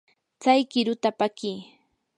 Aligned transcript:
tsay 0.41 0.61
qiruta 0.71 1.09
pakii. 1.19 1.59